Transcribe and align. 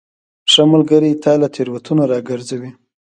ښه 0.51 0.63
ملګری 0.71 1.11
تا 1.23 1.33
له 1.41 1.47
تیروتنو 1.55 2.03
راګرځوي. 2.11 2.71